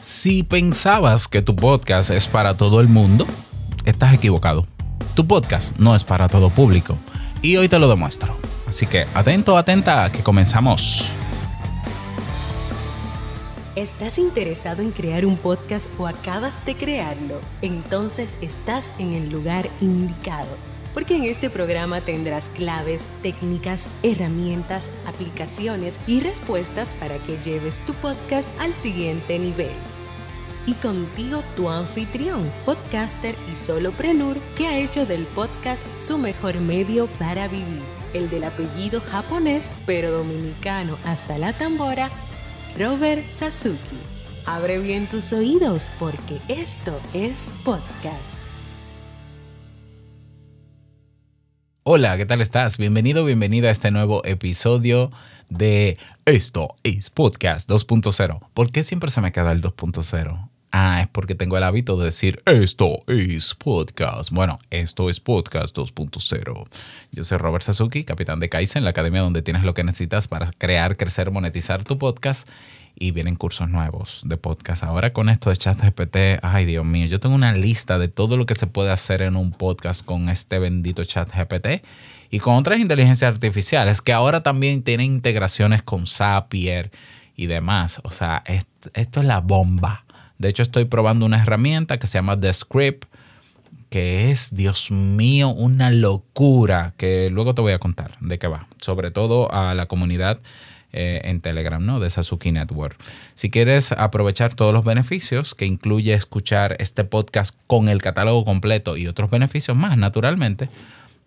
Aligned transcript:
Si 0.00 0.44
pensabas 0.44 1.26
que 1.26 1.42
tu 1.42 1.56
podcast 1.56 2.10
es 2.10 2.28
para 2.28 2.56
todo 2.56 2.80
el 2.80 2.88
mundo, 2.88 3.26
estás 3.84 4.14
equivocado. 4.14 4.64
Tu 5.16 5.26
podcast 5.26 5.76
no 5.76 5.96
es 5.96 6.04
para 6.04 6.28
todo 6.28 6.50
público. 6.50 6.96
Y 7.42 7.56
hoy 7.56 7.68
te 7.68 7.80
lo 7.80 7.88
demuestro. 7.88 8.36
Así 8.68 8.86
que 8.86 9.06
atento, 9.12 9.56
atenta, 9.56 10.12
que 10.12 10.22
comenzamos. 10.22 11.10
¿Estás 13.74 14.18
interesado 14.18 14.82
en 14.82 14.92
crear 14.92 15.26
un 15.26 15.36
podcast 15.36 15.86
o 15.98 16.06
acabas 16.06 16.64
de 16.64 16.76
crearlo? 16.76 17.40
Entonces 17.60 18.36
estás 18.40 18.92
en 19.00 19.14
el 19.14 19.30
lugar 19.30 19.68
indicado 19.80 20.48
porque 20.94 21.16
en 21.16 21.24
este 21.24 21.48
programa 21.48 22.00
tendrás 22.00 22.48
claves, 22.48 23.02
técnicas, 23.22 23.86
herramientas, 24.02 24.90
aplicaciones 25.06 25.94
y 26.08 26.18
respuestas 26.18 26.92
para 26.94 27.18
que 27.18 27.38
lleves 27.44 27.78
tu 27.86 27.94
podcast 27.94 28.48
al 28.60 28.74
siguiente 28.74 29.38
nivel. 29.38 29.70
Y 30.68 30.74
contigo 30.74 31.42
tu 31.56 31.70
anfitrión, 31.70 32.42
podcaster 32.66 33.34
y 33.50 33.56
soloprenur 33.56 34.36
que 34.54 34.66
ha 34.66 34.78
hecho 34.78 35.06
del 35.06 35.24
podcast 35.24 35.82
su 35.96 36.18
mejor 36.18 36.60
medio 36.60 37.06
para 37.18 37.48
vivir, 37.48 37.80
el 38.12 38.28
del 38.28 38.44
apellido 38.44 39.00
japonés 39.00 39.70
pero 39.86 40.10
dominicano 40.10 40.98
hasta 41.06 41.38
la 41.38 41.54
tambora, 41.54 42.10
Robert 42.78 43.24
Sasuki. 43.32 43.96
Abre 44.44 44.78
bien 44.78 45.06
tus 45.06 45.32
oídos 45.32 45.90
porque 45.98 46.38
esto 46.48 47.00
es 47.14 47.54
podcast. 47.64 48.36
Hola, 51.82 52.18
¿qué 52.18 52.26
tal 52.26 52.42
estás? 52.42 52.76
Bienvenido, 52.76 53.24
bienvenida 53.24 53.68
a 53.68 53.72
este 53.72 53.90
nuevo 53.90 54.22
episodio 54.26 55.12
de 55.48 55.96
Esto 56.26 56.76
es 56.82 57.08
Podcast 57.08 57.70
2.0. 57.70 58.50
¿Por 58.52 58.70
qué 58.70 58.82
siempre 58.82 59.10
se 59.10 59.22
me 59.22 59.32
queda 59.32 59.52
el 59.52 59.62
2.0? 59.62 60.50
Ah, 60.70 61.00
es 61.00 61.08
porque 61.08 61.34
tengo 61.34 61.56
el 61.56 61.64
hábito 61.64 61.96
de 61.96 62.06
decir 62.06 62.42
esto 62.44 62.98
es 63.06 63.54
podcast. 63.54 64.30
Bueno, 64.30 64.58
esto 64.70 65.08
es 65.08 65.18
podcast 65.18 65.76
2.0. 65.76 66.68
Yo 67.12 67.24
soy 67.24 67.38
Robert 67.38 67.64
Sasuki, 67.64 68.04
capitán 68.04 68.38
de 68.38 68.50
Kaizen, 68.50 68.84
la 68.84 68.90
academia 68.90 69.22
donde 69.22 69.40
tienes 69.40 69.64
lo 69.64 69.72
que 69.72 69.82
necesitas 69.82 70.28
para 70.28 70.52
crear, 70.58 70.96
crecer, 70.96 71.30
monetizar 71.30 71.84
tu 71.84 71.96
podcast 71.96 72.48
y 72.94 73.12
vienen 73.12 73.36
cursos 73.36 73.70
nuevos 73.70 74.22
de 74.26 74.36
podcast. 74.36 74.82
Ahora 74.82 75.12
con 75.12 75.28
esto 75.28 75.50
de 75.50 75.56
ChatGPT, 75.56 76.16
ay 76.42 76.66
Dios 76.66 76.84
mío, 76.84 77.06
yo 77.06 77.20
tengo 77.20 77.34
una 77.34 77.52
lista 77.52 77.98
de 77.98 78.08
todo 78.08 78.36
lo 78.36 78.44
que 78.44 78.54
se 78.54 78.66
puede 78.66 78.90
hacer 78.90 79.22
en 79.22 79.36
un 79.36 79.52
podcast 79.52 80.04
con 80.04 80.28
este 80.28 80.58
bendito 80.58 81.04
ChatGPT 81.04 81.82
y 82.30 82.40
con 82.40 82.54
otras 82.56 82.78
inteligencias 82.78 83.32
artificiales 83.32 84.02
que 84.02 84.12
ahora 84.12 84.42
también 84.42 84.82
tienen 84.82 85.06
integraciones 85.12 85.82
con 85.82 86.06
Zapier 86.06 86.90
y 87.36 87.46
demás. 87.46 88.00
O 88.04 88.10
sea, 88.10 88.42
esto, 88.46 89.20
es 89.20 89.26
la 89.26 89.40
bomba. 89.40 90.04
De 90.38 90.48
hecho, 90.48 90.62
estoy 90.62 90.84
probando 90.84 91.26
una 91.26 91.42
herramienta 91.42 91.98
que 91.98 92.06
se 92.06 92.18
llama 92.18 92.38
The 92.38 92.52
Script, 92.52 93.04
que 93.90 94.30
es, 94.30 94.54
Dios 94.54 94.90
mío, 94.90 95.48
una 95.48 95.90
locura, 95.90 96.94
que 96.96 97.30
luego 97.30 97.54
te 97.54 97.62
voy 97.62 97.72
a 97.72 97.78
contar 97.78 98.18
de 98.20 98.38
qué 98.38 98.46
va. 98.46 98.66
Sobre 98.80 99.10
todo 99.10 99.52
a 99.52 99.74
la 99.74 99.86
comunidad 99.86 100.40
eh, 100.92 101.20
en 101.24 101.40
Telegram, 101.40 101.84
¿no? 101.84 102.00
De 102.00 102.08
Sasuki 102.08 102.52
Network. 102.52 102.96
Si 103.34 103.50
quieres 103.50 103.92
aprovechar 103.92 104.54
todos 104.54 104.72
los 104.72 104.84
beneficios 104.84 105.54
que 105.54 105.66
incluye 105.66 106.14
escuchar 106.14 106.76
este 106.78 107.04
podcast 107.04 107.56
con 107.66 107.88
el 107.88 108.00
catálogo 108.00 108.44
completo 108.44 108.96
y 108.96 109.06
otros 109.06 109.30
beneficios 109.30 109.76
más, 109.76 109.98
naturalmente, 109.98 110.68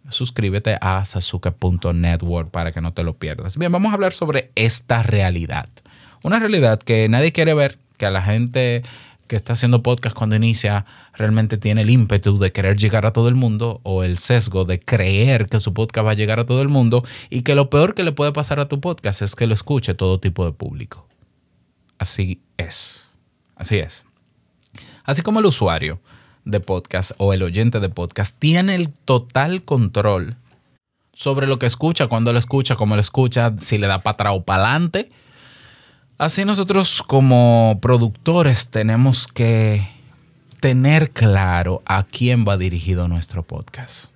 suscríbete 0.10 0.78
a 0.82 1.06
sasuke.network 1.06 2.50
para 2.50 2.72
que 2.72 2.82
no 2.82 2.94
te 2.94 3.04
lo 3.04 3.14
pierdas. 3.14 3.58
Bien, 3.58 3.72
vamos 3.72 3.92
a 3.92 3.96
hablar 3.96 4.14
sobre 4.14 4.52
esta 4.56 5.04
realidad. 5.04 5.70
Una 6.24 6.40
realidad 6.40 6.80
que 6.80 7.08
nadie 7.08 7.32
quiere 7.32 7.54
ver, 7.54 7.78
que 8.02 8.08
a 8.08 8.10
la 8.10 8.24
gente 8.24 8.82
que 9.28 9.36
está 9.36 9.54
haciendo 9.54 9.84
podcast 9.84 10.16
cuando 10.16 10.36
inicia 10.36 10.88
realmente 11.14 11.60
tiene 11.60 11.82
el 11.82 11.92
ímpetu 11.92 12.40
de 12.40 12.52
querer 12.52 12.80
llegar 12.80 13.06
a 13.06 13.14
todo 13.14 13.30
el 13.30 13.36
mundo 13.36 13.80
o 13.84 14.02
el 14.02 14.18
sesgo 14.18 14.66
de 14.66 14.80
creer 14.80 15.48
que 15.48 15.60
su 15.60 15.72
podcast 15.72 16.08
va 16.08 16.12
a 16.12 16.16
llegar 16.16 16.40
a 16.40 16.48
todo 16.48 16.64
el 16.64 16.68
mundo 16.68 17.04
y 17.30 17.44
que 17.44 17.54
lo 17.54 17.70
peor 17.70 17.94
que 17.94 18.04
le 18.04 18.12
puede 18.12 18.32
pasar 18.32 18.60
a 18.60 18.68
tu 18.68 18.82
podcast 18.82 19.22
es 19.22 19.36
que 19.36 19.46
lo 19.46 19.54
escuche 19.54 19.94
todo 19.94 20.20
tipo 20.20 20.44
de 20.46 20.52
público. 20.52 21.08
Así 22.00 22.42
es. 22.58 23.14
Así 23.56 23.78
es. 23.78 24.04
Así 25.04 25.22
como 25.22 25.40
el 25.40 25.46
usuario 25.46 26.00
de 26.44 26.60
podcast 26.60 27.12
o 27.20 27.34
el 27.34 27.44
oyente 27.44 27.80
de 27.80 27.90
podcast 27.90 28.36
tiene 28.40 28.74
el 28.74 28.90
total 28.90 29.62
control 29.62 30.38
sobre 31.14 31.46
lo 31.46 31.60
que 31.60 31.68
escucha, 31.68 32.08
cuando 32.08 32.34
lo 32.34 32.40
escucha, 32.40 32.76
cómo 32.76 32.96
lo 32.96 33.02
escucha, 33.02 33.54
si 33.60 33.78
le 33.78 33.86
da 33.86 34.02
para 34.02 34.14
atrás 34.14 34.34
o 34.36 34.44
para 34.44 34.64
adelante 34.64 35.12
Así 36.22 36.46
nosotros 36.46 37.02
como 37.02 37.80
productores 37.82 38.70
tenemos 38.70 39.26
que 39.26 39.90
tener 40.60 41.10
claro 41.10 41.82
a 41.84 42.04
quién 42.04 42.46
va 42.48 42.60
dirigido 42.60 43.08
nuestro 43.08 43.42
podcast. 43.42 44.14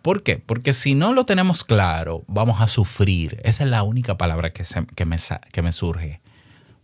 ¿Por 0.00 0.22
qué? 0.22 0.36
Porque 0.36 0.72
si 0.72 0.94
no 0.94 1.12
lo 1.12 1.26
tenemos 1.26 1.64
claro, 1.64 2.22
vamos 2.28 2.60
a 2.60 2.68
sufrir. 2.68 3.40
Esa 3.42 3.64
es 3.64 3.70
la 3.70 3.82
única 3.82 4.16
palabra 4.16 4.52
que, 4.52 4.62
me, 5.06 5.16
que 5.50 5.62
me 5.62 5.72
surge. 5.72 6.20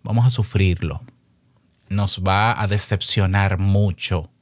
Vamos 0.03 0.27
a 0.27 0.31
sufrirlo. 0.31 1.03
Nos 1.89 2.25
va 2.27 2.61
a 2.61 2.67
decepcionar 2.67 3.61
mucho. 3.61 4.33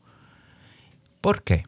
¿Por 1.20 1.42
qué? 1.42 1.64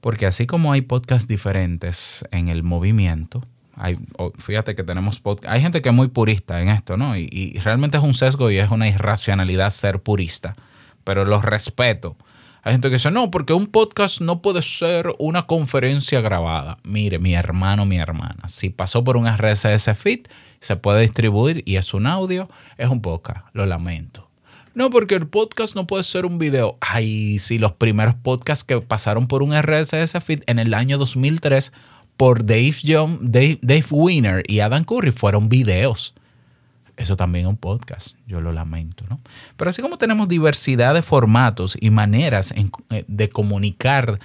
Porque 0.00 0.26
así 0.26 0.46
como 0.46 0.70
hay 0.70 0.82
podcasts 0.82 1.26
diferentes 1.26 2.24
en 2.30 2.46
el 2.46 2.62
movimiento, 2.62 3.42
hay, 3.76 3.98
fíjate 4.38 4.74
que 4.74 4.82
tenemos. 4.82 5.22
Hay 5.46 5.60
gente 5.60 5.82
que 5.82 5.88
es 5.88 5.94
muy 5.94 6.08
purista 6.08 6.60
en 6.60 6.68
esto, 6.68 6.96
¿no? 6.96 7.16
Y, 7.16 7.58
realmente 7.62 7.96
es 7.96 8.02
un 8.02 8.14
sesgo 8.14 8.50
y 8.50 8.58
es 8.58 8.70
una 8.70 8.88
irracionalidad 8.88 9.70
ser 9.70 10.00
purista. 10.00 10.56
Pero 11.04 11.24
los 11.24 11.44
respeto. 11.44 12.16
Hay 12.64 12.72
gente 12.72 12.88
que 12.88 12.94
dice, 12.94 13.10
no, 13.10 13.30
porque 13.30 13.52
un 13.52 13.66
podcast 13.66 14.20
no 14.20 14.40
puede 14.40 14.62
ser 14.62 15.12
una 15.18 15.46
conferencia 15.46 16.20
grabada. 16.20 16.78
Mire, 16.84 17.18
mi 17.18 17.34
hermano, 17.34 17.86
mi 17.86 17.96
hermana, 17.96 18.46
si 18.46 18.70
pasó 18.70 19.02
por 19.02 19.16
un 19.16 19.26
RSS 19.26 19.96
feed, 19.96 20.26
se 20.60 20.76
puede 20.76 21.02
distribuir 21.02 21.64
y 21.66 21.74
es 21.74 21.92
un 21.92 22.06
audio, 22.06 22.48
es 22.78 22.88
un 22.88 23.02
podcast. 23.02 23.46
Lo 23.52 23.66
lamento. 23.66 24.28
No, 24.74 24.90
porque 24.90 25.16
el 25.16 25.26
podcast 25.26 25.74
no 25.74 25.88
puede 25.88 26.04
ser 26.04 26.24
un 26.24 26.38
video. 26.38 26.78
Ay, 26.80 27.38
si 27.40 27.58
los 27.58 27.72
primeros 27.72 28.14
podcasts 28.14 28.64
que 28.64 28.80
pasaron 28.80 29.26
por 29.26 29.42
un 29.42 29.60
RSS 29.60 30.22
feed 30.24 30.42
en 30.46 30.60
el 30.60 30.72
año 30.72 30.98
2003 30.98 31.72
por 32.22 32.46
Dave, 32.46 32.76
John, 32.86 33.18
Dave, 33.20 33.58
Dave 33.62 33.86
Winner 33.90 34.44
y 34.46 34.60
Adam 34.60 34.84
Curry 34.84 35.10
fueron 35.10 35.48
videos. 35.48 36.14
Eso 36.96 37.16
también 37.16 37.46
es 37.46 37.50
un 37.50 37.56
podcast, 37.56 38.14
yo 38.28 38.40
lo 38.40 38.52
lamento, 38.52 39.04
¿no? 39.10 39.18
Pero 39.56 39.70
así 39.70 39.82
como 39.82 39.98
tenemos 39.98 40.28
diversidad 40.28 40.94
de 40.94 41.02
formatos 41.02 41.76
y 41.80 41.90
maneras 41.90 42.54
eh, 42.90 43.04
de 43.08 43.28
comunicar 43.28 44.20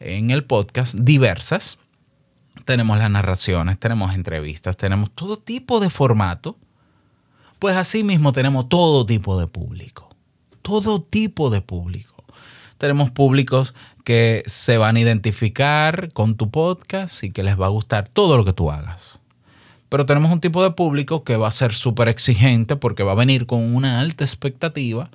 en 0.00 0.32
el 0.32 0.42
podcast 0.42 0.96
diversas, 0.96 1.78
tenemos 2.64 2.98
las 2.98 3.12
narraciones, 3.12 3.78
tenemos 3.78 4.12
entrevistas, 4.12 4.76
tenemos 4.76 5.12
todo 5.12 5.36
tipo 5.36 5.78
de 5.78 5.88
formato, 5.88 6.56
pues 7.60 7.76
así 7.76 8.02
mismo 8.02 8.32
tenemos 8.32 8.68
todo 8.68 9.06
tipo 9.06 9.38
de 9.38 9.46
público, 9.46 10.08
todo 10.62 11.00
tipo 11.00 11.48
de 11.50 11.60
público. 11.60 12.16
Tenemos 12.78 13.10
públicos 13.10 13.74
que 14.06 14.44
se 14.46 14.78
van 14.78 14.94
a 14.94 15.00
identificar 15.00 16.12
con 16.12 16.36
tu 16.36 16.48
podcast 16.48 17.24
y 17.24 17.32
que 17.32 17.42
les 17.42 17.60
va 17.60 17.66
a 17.66 17.70
gustar 17.70 18.08
todo 18.08 18.36
lo 18.36 18.44
que 18.44 18.52
tú 18.52 18.70
hagas. 18.70 19.18
Pero 19.88 20.06
tenemos 20.06 20.30
un 20.30 20.40
tipo 20.40 20.62
de 20.62 20.70
público 20.70 21.24
que 21.24 21.34
va 21.34 21.48
a 21.48 21.50
ser 21.50 21.72
súper 21.74 22.06
exigente 22.06 22.76
porque 22.76 23.02
va 23.02 23.12
a 23.12 23.16
venir 23.16 23.46
con 23.46 23.74
una 23.74 23.98
alta 23.98 24.22
expectativa 24.22 25.10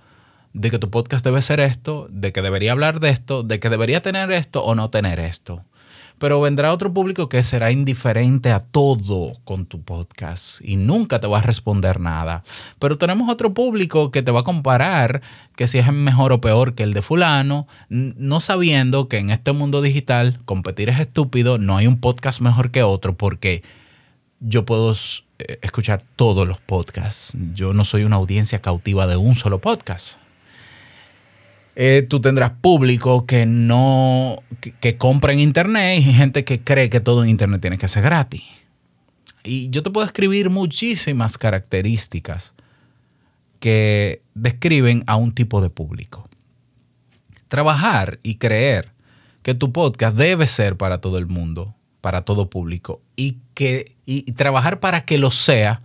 de 0.52 0.72
que 0.72 0.78
tu 0.78 0.90
podcast 0.90 1.24
debe 1.24 1.42
ser 1.42 1.62
esto, 1.62 2.10
de 2.10 2.34
que 2.34 2.42
debería 2.42 2.74
hablar 2.74 3.00
de 3.00 3.12
esto, 3.12 3.44
de 3.44 3.62
que 3.62 3.70
debería 3.70 4.02
tener 4.02 4.30
esto 4.34 4.62
o 4.62 4.76
no 4.76 4.90
tener 4.90 5.22
esto. 5.22 5.64
Pero 6.22 6.40
vendrá 6.40 6.72
otro 6.72 6.94
público 6.94 7.30
que 7.30 7.42
será 7.42 7.72
indiferente 7.72 8.52
a 8.52 8.60
todo 8.60 9.40
con 9.44 9.66
tu 9.66 9.82
podcast 9.82 10.62
y 10.64 10.76
nunca 10.76 11.20
te 11.20 11.26
va 11.26 11.40
a 11.40 11.42
responder 11.42 12.00
nada. 12.00 12.44
Pero 12.78 13.00
tenemos 13.00 13.28
otro 13.28 13.56
público 13.56 14.12
que 14.12 14.22
te 14.22 14.30
va 14.30 14.42
a 14.42 14.44
comparar 14.44 15.24
que 15.56 15.66
si 15.66 15.80
es 15.80 15.92
mejor 15.92 16.32
o 16.32 16.40
peor 16.40 16.76
que 16.76 16.84
el 16.84 16.94
de 16.94 17.02
fulano, 17.02 17.66
no 17.90 18.40
sabiendo 18.40 19.08
que 19.08 19.18
en 19.18 19.32
este 19.32 19.52
mundo 19.52 19.82
digital 19.82 20.38
competir 20.46 20.90
es 20.90 21.00
estúpido, 21.00 21.58
no 21.58 21.76
hay 21.76 21.88
un 21.88 22.00
podcast 22.00 22.40
mejor 22.40 22.70
que 22.70 22.84
otro 22.84 23.18
porque 23.18 23.64
yo 24.40 24.64
puedo 24.64 24.94
eh, 25.40 25.58
escuchar 25.64 26.04
todos 26.16 26.48
los 26.48 26.60
podcasts. 26.60 27.36
Yo 27.56 27.74
no 27.74 27.84
soy 27.84 28.04
una 28.04 28.18
audiencia 28.18 28.60
cautiva 28.60 29.08
de 29.08 29.16
un 29.18 29.34
solo 29.34 29.58
podcast. 29.60 30.20
Eh, 31.76 32.06
tú 32.10 32.20
tendrás 32.20 32.52
público 32.62 33.26
que 33.26 33.46
no, 33.46 34.44
que, 34.82 34.98
compra 34.98 35.32
en 35.32 35.40
internet 35.40 36.00
y 36.00 36.04
gente 36.04 36.44
que 36.44 36.62
cree 36.62 36.90
que 36.90 37.00
todo 37.00 37.24
en 37.24 37.30
internet 37.30 37.62
tiene 37.62 37.78
que 37.78 37.88
ser 37.88 38.04
gratis. 38.04 38.44
Y 39.44 39.70
yo 39.70 39.82
te 39.82 39.90
puedo 39.90 40.06
escribir 40.06 40.50
muchísimas 40.50 41.38
características 41.38 42.56
que 43.60 44.22
describen 44.34 45.04
a 45.08 45.16
un 45.16 45.32
tipo 45.32 45.62
de 45.62 45.70
público. 45.70 46.28
Trabajar 47.48 48.20
y 48.22 48.36
creer 48.36 48.92
que 49.42 49.56
tu 49.56 49.72
podcast 49.72 50.16
debe 50.16 50.48
ser 50.48 50.76
para 50.76 51.00
todo 51.00 51.18
el 51.18 51.28
mundo, 51.28 51.74
para 52.02 52.24
todo 52.24 52.50
público, 52.50 53.02
y, 53.16 53.38
que, 53.54 53.96
y 54.06 54.32
trabajar 54.34 54.80
para 54.80 55.06
que 55.06 55.18
lo 55.18 55.32
sea, 55.32 55.82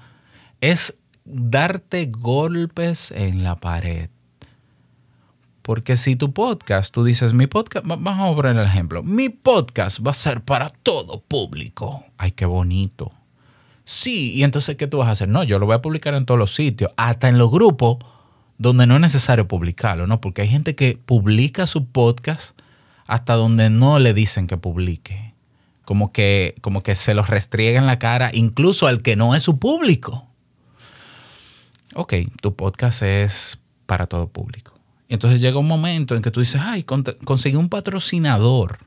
es 0.60 0.98
darte 1.24 2.06
golpes 2.06 3.12
en 3.12 3.42
la 3.42 3.56
pared. 3.56 4.10
Porque 5.66 5.96
si 5.96 6.14
tu 6.14 6.32
podcast, 6.32 6.94
tú 6.94 7.02
dices, 7.02 7.32
mi 7.32 7.48
podcast, 7.48 7.84
vamos 7.84 8.32
a 8.32 8.36
poner 8.36 8.56
el 8.56 8.68
ejemplo, 8.68 9.02
mi 9.02 9.30
podcast 9.30 9.98
va 9.98 10.12
a 10.12 10.14
ser 10.14 10.42
para 10.42 10.68
todo 10.68 11.22
público. 11.22 12.04
Ay, 12.18 12.30
qué 12.30 12.46
bonito. 12.46 13.10
Sí, 13.84 14.32
y 14.34 14.44
entonces, 14.44 14.76
¿qué 14.76 14.86
tú 14.86 14.98
vas 14.98 15.08
a 15.08 15.10
hacer? 15.10 15.26
No, 15.26 15.42
yo 15.42 15.58
lo 15.58 15.66
voy 15.66 15.74
a 15.74 15.82
publicar 15.82 16.14
en 16.14 16.24
todos 16.24 16.38
los 16.38 16.54
sitios, 16.54 16.92
hasta 16.96 17.28
en 17.28 17.36
los 17.36 17.50
grupos 17.50 17.96
donde 18.58 18.86
no 18.86 18.94
es 18.94 19.00
necesario 19.00 19.48
publicarlo, 19.48 20.06
¿no? 20.06 20.20
Porque 20.20 20.42
hay 20.42 20.48
gente 20.48 20.76
que 20.76 21.00
publica 21.04 21.66
su 21.66 21.86
podcast 21.88 22.56
hasta 23.08 23.34
donde 23.34 23.68
no 23.68 23.98
le 23.98 24.14
dicen 24.14 24.46
que 24.46 24.56
publique. 24.56 25.34
Como 25.84 26.12
que, 26.12 26.54
como 26.60 26.84
que 26.84 26.94
se 26.94 27.12
los 27.12 27.28
restriega 27.28 27.80
en 27.80 27.86
la 27.86 27.98
cara, 27.98 28.30
incluso 28.32 28.86
al 28.86 29.02
que 29.02 29.16
no 29.16 29.34
es 29.34 29.42
su 29.42 29.58
público. 29.58 30.28
Ok, 31.96 32.14
tu 32.40 32.54
podcast 32.54 33.02
es 33.02 33.58
para 33.86 34.06
todo 34.06 34.28
público. 34.28 34.75
Entonces 35.08 35.40
llega 35.40 35.58
un 35.58 35.68
momento 35.68 36.16
en 36.16 36.22
que 36.22 36.30
tú 36.30 36.40
dices, 36.40 36.60
ay, 36.64 36.82
conseguí 36.82 37.56
un 37.56 37.68
patrocinador, 37.68 38.78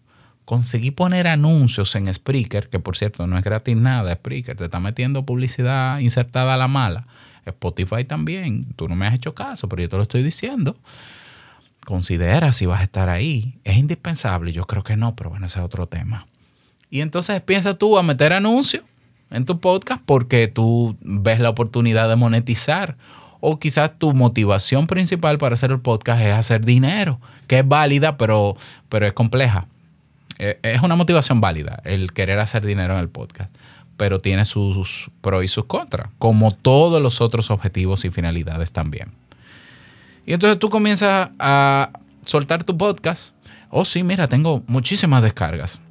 conseguí 0.46 0.92
poner 0.92 1.28
anuncios 1.28 1.96
en 1.96 2.14
Spreaker, 2.14 2.70
que 2.70 2.80
por 2.80 2.98
cierto 2.98 3.26
no 3.28 3.38
es 3.38 3.44
gratis 3.44 3.78
nada, 3.78 4.14
Spreaker 4.16 4.58
te 4.58 4.66
está 4.66 4.80
metiendo 4.80 5.26
publicidad 5.26 6.00
insertada 6.00 6.56
a 6.56 6.58
la 6.58 6.68
mala. 6.68 7.08
Spotify 7.46 8.04
también, 8.04 8.68
tú 8.76 8.88
no 8.88 8.96
me 8.96 9.08
has 9.08 9.14
hecho 9.14 9.34
caso, 9.34 9.68
pero 9.70 9.82
yo 9.82 9.90
te 9.90 9.98
lo 9.98 10.04
estoy 10.04 10.24
diciendo. 10.24 10.78
Considera 11.86 12.52
si 12.52 12.66
vas 12.66 12.82
a 12.82 12.84
estar 12.84 13.10
ahí. 13.10 13.60
Es 13.64 13.78
indispensable, 13.78 14.52
yo 14.52 14.66
creo 14.66 14.84
que 14.84 14.96
no, 14.96 15.16
pero 15.16 15.30
bueno, 15.30 15.48
ese 15.48 15.60
es 15.60 15.66
otro 15.66 15.88
tema. 15.88 16.28
Y 16.90 17.02
entonces 17.02 17.42
piensa 17.42 17.76
tú 17.76 17.98
a 17.98 18.04
meter 18.04 18.34
anuncios 18.34 18.84
en 19.32 19.46
tu 19.46 19.60
podcast 19.60 20.02
porque 20.06 20.48
tú 20.48 20.96
ves 21.02 21.40
la 21.40 21.50
oportunidad 21.50 22.10
de 22.10 22.16
monetizar 22.16 22.98
o 23.40 23.60
quizás 23.60 23.98
tu 23.98 24.14
motivación 24.14 24.88
principal 24.88 25.38
para 25.38 25.54
hacer 25.54 25.72
el 25.72 25.80
podcast 25.80 26.22
es 26.22 26.34
hacer 26.34 26.66
dinero, 26.66 27.20
que 27.48 27.60
es 27.60 27.68
válida, 27.68 28.18
pero, 28.18 28.56
pero 28.90 29.08
es 29.08 29.14
compleja. 29.14 29.68
E, 30.38 30.60
es 30.64 30.82
una 30.82 30.96
motivación 30.96 31.42
válida 31.42 31.82
el 31.86 32.14
querer 32.14 32.40
hacer 32.40 32.66
dinero 32.66 32.94
en 32.94 33.00
el 33.00 33.10
podcast, 33.10 33.54
pero 33.98 34.20
tiene 34.20 34.46
sus 34.46 35.10
pros 35.22 35.44
y 35.44 35.48
sus 35.48 35.66
contras, 35.66 36.10
como 36.18 36.52
todos 36.52 37.02
los 37.02 37.22
otros 37.22 37.52
objetivos 37.52 38.06
y 38.06 38.10
finalidades 38.10 38.72
también. 38.72 39.14
Y 40.26 40.34
entonces 40.34 40.60
tú 40.60 40.70
comienzas 40.70 41.30
a 41.40 41.90
soltar 42.26 42.64
tu 42.64 42.78
podcast. 42.78 43.34
Oh, 43.70 43.86
sí, 43.86 44.04
mira, 44.04 44.28
tengo 44.28 44.64
muchísimas 44.68 45.24
descargas. 45.24 45.82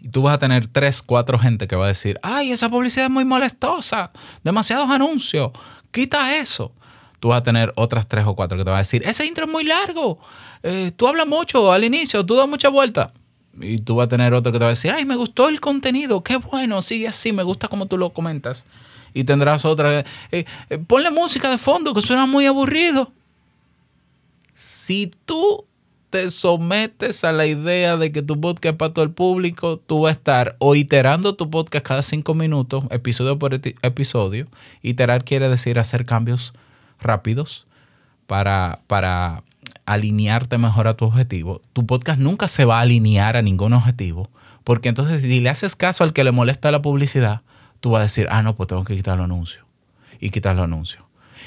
Y 0.00 0.08
tú 0.08 0.22
vas 0.22 0.34
a 0.34 0.38
tener 0.38 0.66
tres, 0.66 1.02
cuatro 1.02 1.38
gente 1.38 1.68
que 1.68 1.76
va 1.76 1.84
a 1.84 1.88
decir, 1.88 2.18
ay, 2.22 2.52
esa 2.52 2.70
publicidad 2.70 3.06
es 3.06 3.10
muy 3.10 3.24
molestosa, 3.24 4.12
demasiados 4.42 4.88
anuncios, 4.88 5.50
quita 5.90 6.38
eso. 6.38 6.72
Tú 7.20 7.28
vas 7.28 7.40
a 7.40 7.42
tener 7.42 7.72
otras 7.76 8.08
tres 8.08 8.24
o 8.26 8.34
cuatro 8.34 8.56
que 8.56 8.64
te 8.64 8.70
van 8.70 8.78
a 8.78 8.82
decir, 8.82 9.02
ese 9.04 9.26
intro 9.26 9.44
es 9.44 9.50
muy 9.50 9.64
largo, 9.64 10.18
eh, 10.62 10.92
tú 10.96 11.06
hablas 11.06 11.26
mucho 11.26 11.70
al 11.72 11.84
inicio, 11.84 12.24
tú 12.24 12.34
das 12.34 12.48
mucha 12.48 12.68
vuelta. 12.68 13.12
Y 13.60 13.78
tú 13.78 13.96
vas 13.96 14.06
a 14.06 14.08
tener 14.08 14.32
otro 14.32 14.52
que 14.52 14.58
te 14.58 14.64
va 14.64 14.70
a 14.70 14.74
decir, 14.74 14.92
ay, 14.92 15.04
me 15.04 15.16
gustó 15.16 15.48
el 15.48 15.60
contenido, 15.60 16.22
qué 16.22 16.36
bueno, 16.36 16.80
sigue 16.80 17.08
así, 17.08 17.32
me 17.32 17.42
gusta 17.42 17.68
como 17.68 17.86
tú 17.86 17.98
lo 17.98 18.10
comentas. 18.10 18.64
Y 19.12 19.24
tendrás 19.24 19.64
otra, 19.64 20.00
eh, 20.00 20.04
eh, 20.30 20.78
ponle 20.78 21.10
música 21.10 21.50
de 21.50 21.58
fondo 21.58 21.92
que 21.92 22.00
suena 22.00 22.26
muy 22.26 22.46
aburrido. 22.46 23.12
Si 24.54 25.10
tú 25.26 25.64
te 26.10 26.28
sometes 26.30 27.24
a 27.24 27.32
la 27.32 27.46
idea 27.46 27.96
de 27.96 28.10
que 28.10 28.20
tu 28.20 28.40
podcast 28.40 28.72
es 28.72 28.76
para 28.76 28.92
todo 28.92 29.04
el 29.04 29.12
público, 29.12 29.78
tú 29.78 30.02
vas 30.02 30.10
a 30.10 30.12
estar 30.12 30.56
o 30.58 30.74
iterando 30.74 31.36
tu 31.36 31.48
podcast 31.48 31.86
cada 31.86 32.02
cinco 32.02 32.34
minutos, 32.34 32.84
episodio 32.90 33.38
por 33.38 33.54
episodio. 33.54 34.48
Iterar 34.82 35.24
quiere 35.24 35.48
decir 35.48 35.78
hacer 35.78 36.04
cambios 36.04 36.52
rápidos 37.00 37.66
para, 38.26 38.80
para 38.88 39.44
alinearte 39.86 40.58
mejor 40.58 40.88
a 40.88 40.94
tu 40.94 41.04
objetivo. 41.04 41.62
Tu 41.72 41.86
podcast 41.86 42.20
nunca 42.20 42.48
se 42.48 42.64
va 42.64 42.78
a 42.78 42.82
alinear 42.82 43.36
a 43.36 43.42
ningún 43.42 43.72
objetivo, 43.72 44.28
porque 44.64 44.88
entonces 44.88 45.20
si 45.20 45.40
le 45.40 45.48
haces 45.48 45.76
caso 45.76 46.02
al 46.02 46.12
que 46.12 46.24
le 46.24 46.32
molesta 46.32 46.72
la 46.72 46.82
publicidad, 46.82 47.42
tú 47.78 47.90
vas 47.90 48.00
a 48.00 48.02
decir, 48.04 48.26
ah, 48.30 48.42
no, 48.42 48.56
pues 48.56 48.68
tengo 48.68 48.84
que 48.84 48.96
quitar 48.96 49.16
los 49.16 49.24
anuncios 49.24 49.64
y 50.18 50.30
quitar 50.30 50.56
los 50.56 50.64
anuncios. 50.64 51.04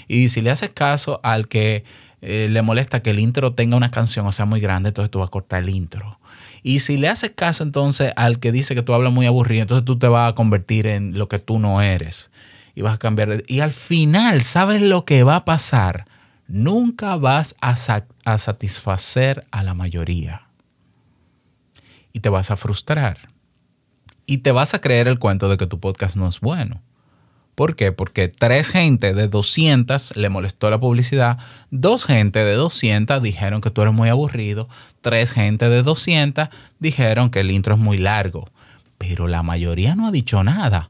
Y 0.07 0.29
si 0.29 0.41
le 0.41 0.51
haces 0.51 0.69
caso 0.69 1.19
al 1.23 1.47
que 1.47 1.83
eh, 2.25 2.47
le 2.49 2.61
molesta 2.61 3.01
que 3.01 3.09
el 3.09 3.19
intro 3.19 3.53
tenga 3.53 3.75
una 3.75 3.91
canción 3.91 4.25
o 4.25 4.31
sea 4.31 4.45
muy 4.45 4.61
grande, 4.61 4.89
entonces 4.89 5.11
tú 5.11 5.19
vas 5.19 5.27
a 5.27 5.31
cortar 5.31 5.61
el 5.61 5.69
intro. 5.69 6.19
Y 6.63 6.79
si 6.79 6.95
le 6.95 7.09
haces 7.09 7.33
caso 7.35 7.65
entonces 7.65 8.13
al 8.15 8.39
que 8.39 8.53
dice 8.53 8.75
que 8.75 8.81
tú 8.81 8.93
hablas 8.93 9.11
muy 9.11 9.25
aburrido, 9.25 9.63
entonces 9.63 9.83
tú 9.83 9.99
te 9.99 10.07
vas 10.07 10.31
a 10.31 10.35
convertir 10.35 10.87
en 10.87 11.17
lo 11.17 11.27
que 11.27 11.37
tú 11.39 11.59
no 11.59 11.81
eres. 11.81 12.31
Y 12.75 12.81
vas 12.81 12.95
a 12.95 12.97
cambiar. 12.97 13.43
y 13.47 13.59
al 13.59 13.73
final, 13.73 14.41
¿sabes 14.41 14.81
lo 14.81 15.03
que 15.03 15.23
va 15.23 15.35
a 15.35 15.45
pasar? 15.45 16.05
Nunca 16.47 17.17
vas 17.17 17.55
a, 17.59 17.75
a 18.23 18.37
satisfacer 18.37 19.45
a 19.51 19.61
la 19.63 19.73
mayoría. 19.73 20.47
Y 22.13 22.21
te 22.21 22.29
vas 22.29 22.51
a 22.51 22.55
frustrar. 22.55 23.17
Y 24.25 24.37
te 24.37 24.53
vas 24.53 24.73
a 24.73 24.79
creer 24.79 25.09
el 25.09 25.19
cuento 25.19 25.49
de 25.49 25.57
que 25.57 25.67
tu 25.67 25.81
podcast 25.81 26.15
no 26.15 26.29
es 26.29 26.39
bueno. 26.39 26.81
¿Por 27.55 27.75
qué? 27.75 27.91
Porque 27.91 28.29
tres 28.29 28.69
gente 28.69 29.13
de 29.13 29.27
200 29.27 30.15
le 30.15 30.29
molestó 30.29 30.69
la 30.69 30.79
publicidad, 30.79 31.37
dos 31.69 32.05
gente 32.05 32.43
de 32.43 32.55
200 32.55 33.21
dijeron 33.21 33.61
que 33.61 33.69
tú 33.69 33.83
eres 33.83 33.93
muy 33.93 34.09
aburrido, 34.09 34.67
tres 35.01 35.31
gente 35.31 35.69
de 35.69 35.83
200 35.83 36.49
dijeron 36.79 37.29
que 37.29 37.41
el 37.41 37.51
intro 37.51 37.75
es 37.75 37.79
muy 37.79 37.97
largo, 37.97 38.49
pero 38.97 39.27
la 39.27 39.43
mayoría 39.43 39.95
no 39.95 40.07
ha 40.07 40.11
dicho 40.11 40.43
nada. 40.43 40.89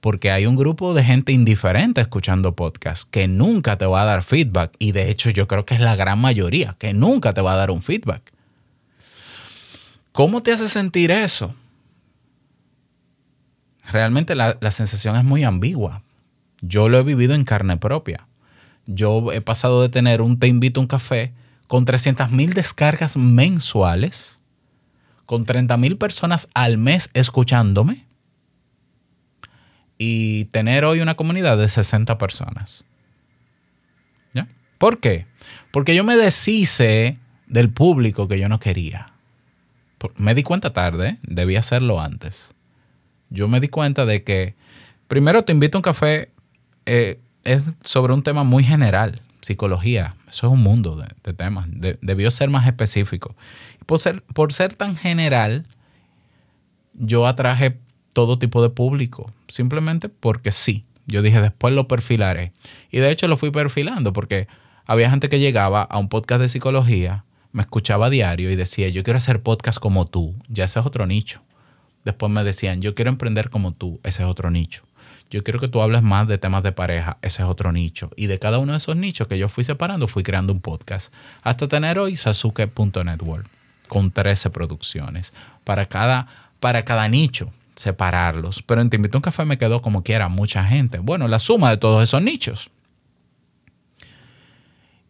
Porque 0.00 0.32
hay 0.32 0.46
un 0.46 0.56
grupo 0.56 0.94
de 0.94 1.04
gente 1.04 1.32
indiferente 1.32 2.00
escuchando 2.00 2.56
podcast 2.56 3.08
que 3.08 3.28
nunca 3.28 3.78
te 3.78 3.86
va 3.86 4.02
a 4.02 4.04
dar 4.04 4.24
feedback. 4.24 4.72
Y 4.80 4.90
de 4.90 5.10
hecho 5.10 5.30
yo 5.30 5.46
creo 5.46 5.64
que 5.64 5.74
es 5.74 5.80
la 5.80 5.94
gran 5.94 6.20
mayoría 6.20 6.74
que 6.76 6.92
nunca 6.92 7.32
te 7.32 7.40
va 7.40 7.52
a 7.52 7.56
dar 7.56 7.70
un 7.70 7.82
feedback. 7.82 8.32
¿Cómo 10.10 10.42
te 10.42 10.52
hace 10.52 10.68
sentir 10.68 11.12
eso? 11.12 11.54
Realmente 13.90 14.34
la, 14.34 14.70
sensación 14.70 15.16
es 15.16 15.24
muy 15.24 15.44
ambigua. 15.44 16.02
Yo 16.60 16.88
lo 16.88 16.98
he 16.98 17.02
vivido 17.02 17.34
en 17.34 17.44
carne 17.44 17.76
propia. 17.76 18.26
Yo 18.86 19.32
he 19.32 19.40
pasado 19.40 19.82
de 19.82 19.88
tener 19.88 20.20
un 20.20 20.38
Te 20.38 20.46
invito 20.46 20.80
a 20.80 20.82
un 20.82 20.86
café 20.86 21.32
con 21.66 21.84
300 21.84 22.30
mil 22.30 22.52
descargas 22.52 23.16
mensuales, 23.16 24.40
con 25.26 25.44
30 25.44 25.76
mil 25.76 25.96
personas 25.96 26.48
al 26.54 26.78
mes 26.78 27.10
escuchándome 27.14 28.06
y 29.98 30.46
tener 30.46 30.84
hoy 30.84 31.00
una 31.00 31.14
comunidad 31.14 31.56
de 31.58 31.68
60 31.68 32.18
personas. 32.18 32.84
¿Ya? 34.34 34.48
¿Por 34.78 35.00
qué? 35.00 35.26
Porque 35.70 35.94
yo 35.94 36.04
me 36.04 36.16
deshice 36.16 37.18
del 37.46 37.70
público 37.70 38.28
que 38.28 38.38
yo 38.38 38.48
no 38.48 38.60
quería. 38.60 39.12
Me 40.16 40.34
di 40.34 40.42
cuenta 40.42 40.72
tarde, 40.72 41.18
debía 41.22 41.60
hacerlo 41.60 42.00
antes 42.00 42.54
yo 43.32 43.48
me 43.48 43.60
di 43.60 43.68
cuenta 43.68 44.06
de 44.06 44.22
que, 44.22 44.54
primero 45.08 45.42
te 45.42 45.52
invito 45.52 45.78
a 45.78 45.80
un 45.80 45.82
café, 45.82 46.30
eh, 46.86 47.18
es 47.44 47.62
sobre 47.82 48.12
un 48.12 48.22
tema 48.22 48.44
muy 48.44 48.62
general, 48.62 49.20
psicología. 49.40 50.14
Eso 50.28 50.46
es 50.46 50.52
un 50.52 50.62
mundo 50.62 50.96
de, 50.96 51.32
temas. 51.32 51.66
debió 52.00 52.30
ser 52.30 52.50
más 52.50 52.66
específico. 52.66 53.34
Por 53.86 53.98
ser, 53.98 54.22
por 54.22 54.52
ser 54.52 54.74
tan 54.74 54.94
general, 54.94 55.66
yo 56.94 57.26
atraje 57.26 57.78
todo 58.12 58.38
tipo 58.38 58.62
de 58.62 58.70
público, 58.70 59.30
simplemente 59.48 60.08
porque 60.08 60.52
sí. 60.52 60.84
Yo 61.06 61.22
dije, 61.22 61.40
después 61.40 61.74
lo 61.74 61.88
perfilaré. 61.88 62.52
Y 62.90 62.98
de 62.98 63.10
hecho 63.10 63.26
lo 63.26 63.36
fui 63.36 63.50
perfilando 63.50 64.12
porque 64.12 64.46
había 64.86 65.10
gente 65.10 65.28
que 65.28 65.40
llegaba 65.40 65.82
a 65.82 65.98
un 65.98 66.08
podcast 66.08 66.40
de 66.40 66.48
psicología, 66.48 67.24
me 67.50 67.62
escuchaba 67.62 68.06
a 68.06 68.10
diario 68.10 68.50
y 68.50 68.56
decía, 68.56 68.88
yo 68.88 69.02
quiero 69.02 69.18
hacer 69.18 69.42
podcast 69.42 69.78
como 69.78 70.06
tú. 70.06 70.34
Ya 70.48 70.64
ese 70.64 70.78
es 70.80 70.86
otro 70.86 71.06
nicho. 71.06 71.42
Después 72.04 72.32
me 72.32 72.44
decían, 72.44 72.82
yo 72.82 72.94
quiero 72.94 73.10
emprender 73.10 73.50
como 73.50 73.72
tú, 73.72 74.00
ese 74.02 74.22
es 74.22 74.28
otro 74.28 74.50
nicho. 74.50 74.84
Yo 75.30 75.42
quiero 75.42 75.58
que 75.58 75.68
tú 75.68 75.80
hables 75.80 76.02
más 76.02 76.28
de 76.28 76.36
temas 76.36 76.62
de 76.62 76.72
pareja, 76.72 77.16
ese 77.22 77.42
es 77.42 77.48
otro 77.48 77.72
nicho. 77.72 78.10
Y 78.16 78.26
de 78.26 78.38
cada 78.38 78.58
uno 78.58 78.72
de 78.72 78.78
esos 78.78 78.96
nichos 78.96 79.28
que 79.28 79.38
yo 79.38 79.48
fui 79.48 79.64
separando, 79.64 80.06
fui 80.06 80.22
creando 80.22 80.52
un 80.52 80.60
podcast. 80.60 81.12
Hasta 81.42 81.68
tener 81.68 81.98
hoy 81.98 82.16
Sasuke.network 82.16 83.46
con 83.88 84.10
13 84.10 84.50
producciones. 84.50 85.32
Para 85.64 85.86
cada, 85.86 86.26
para 86.60 86.84
cada 86.84 87.08
nicho, 87.08 87.50
separarlos. 87.76 88.62
Pero 88.62 88.82
en 88.82 88.90
Te 88.90 88.96
invito 88.96 89.16
a 89.16 89.20
un 89.20 89.22
café 89.22 89.44
me 89.44 89.58
quedó 89.58 89.80
como 89.80 90.02
quiera 90.02 90.28
mucha 90.28 90.64
gente. 90.64 90.98
Bueno, 90.98 91.28
la 91.28 91.38
suma 91.38 91.70
de 91.70 91.76
todos 91.78 92.02
esos 92.02 92.20
nichos. 92.20 92.70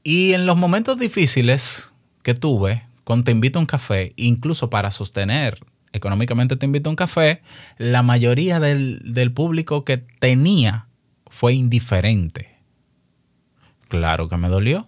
Y 0.04 0.34
en 0.34 0.46
los 0.46 0.56
momentos 0.56 0.98
difíciles 0.98 1.92
que 2.22 2.34
tuve 2.34 2.84
con 3.04 3.24
Te 3.24 3.32
invito 3.32 3.58
a 3.58 3.62
un 3.62 3.66
café, 3.66 4.12
incluso 4.16 4.70
para 4.70 4.92
sostener 4.92 5.58
económicamente 5.92 6.56
te 6.56 6.66
invito 6.66 6.88
a 6.88 6.92
un 6.92 6.96
café, 6.96 7.42
la 7.78 8.02
mayoría 8.02 8.60
del, 8.60 9.32
público 9.34 9.84
que 9.84 9.98
tenía 9.98 10.86
fue 11.26 11.54
indiferente. 11.54 12.50
Claro 13.88 14.28
que 14.28 14.36
me 14.36 14.48
dolió, 14.48 14.86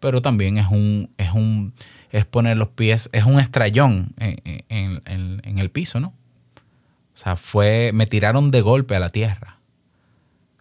pero 0.00 0.20
también 0.22 0.58
es 0.58 0.66
un, 0.68 1.10
es 1.16 1.32
un, 1.32 1.74
es 2.10 2.24
poner 2.24 2.56
los 2.56 2.68
pies, 2.68 3.08
es 3.12 3.24
un 3.24 3.38
estrellón 3.38 4.14
en, 4.18 5.02
en, 5.08 5.58
el 5.58 5.70
piso, 5.70 6.00
¿no? 6.00 6.08
O 6.08 7.22
sea, 7.22 7.36
fue, 7.36 7.90
me 7.92 8.06
tiraron 8.06 8.50
de 8.50 8.62
golpe 8.62 8.96
a 8.96 9.00
la 9.00 9.10
tierra. 9.10 9.58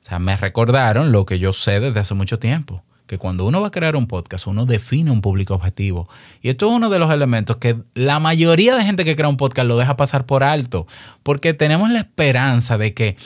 O 0.01 0.05
sea, 0.05 0.19
me 0.19 0.35
recordaron 0.35 1.11
lo 1.11 1.25
que 1.25 1.39
yo 1.39 1.53
sé 1.53 1.79
desde 1.79 1.99
hace 1.99 2.13
mucho 2.13 2.39
tiempo, 2.39 2.83
que 3.09 3.17
cuando 3.17 3.47
uno 3.47 3.59
va 3.59 3.69
a 3.69 3.71
crear 3.71 3.95
un 3.95 4.05
podcast, 4.05 4.45
uno 4.45 4.67
define 4.67 5.09
un 5.09 5.21
público 5.21 5.55
objetivo. 5.55 6.07
Y 6.43 6.49
esto 6.49 6.67
es 6.67 6.73
uno 6.73 6.91
de 6.91 6.99
los 6.99 7.11
elementos 7.11 7.57
que 7.57 7.75
la 7.95 8.19
mayoría 8.19 8.75
de 8.75 8.83
gente 8.83 9.03
que 9.03 9.15
crea 9.15 9.27
un 9.27 9.35
podcast 9.35 9.67
lo 9.67 9.77
deja 9.77 9.97
pasar 9.97 10.25
por 10.25 10.43
alto, 10.43 10.85
porque 11.23 11.55
tenemos 11.55 11.89
la 11.89 11.97
esperanza 11.97 12.77
de 12.77 12.93
que 12.93 13.17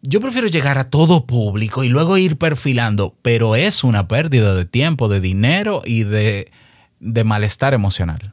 yo 0.00 0.22
prefiero 0.22 0.48
llegar 0.48 0.78
a 0.78 0.88
todo 0.88 1.26
público 1.26 1.84
y 1.84 1.90
luego 1.90 2.16
ir 2.16 2.38
perfilando, 2.38 3.14
pero 3.20 3.56
es 3.56 3.84
una 3.84 4.08
pérdida 4.08 4.54
de 4.54 4.64
tiempo, 4.64 5.10
de 5.10 5.20
dinero 5.20 5.82
y 5.84 6.04
de, 6.04 6.50
de 6.98 7.24
malestar 7.24 7.74
emocional. 7.74 8.32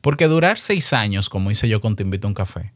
Porque 0.00 0.26
durar 0.26 0.58
seis 0.58 0.94
años, 0.94 1.28
como 1.28 1.50
hice 1.50 1.68
yo 1.68 1.82
con 1.82 1.96
Te 1.96 2.02
Invito 2.02 2.28
a 2.28 2.30
un 2.30 2.34
Café, 2.34 2.72